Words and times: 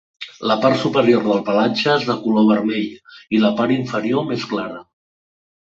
La 0.51 0.55
part 0.61 0.79
superior 0.83 1.27
del 1.27 1.43
pelatge 1.49 1.91
és 1.99 2.07
de 2.09 2.17
color 2.23 2.49
vermell 2.53 3.37
i 3.39 3.45
la 3.47 3.55
part 3.63 3.77
inferior 3.79 4.29
més 4.33 4.51
clara. 4.57 4.85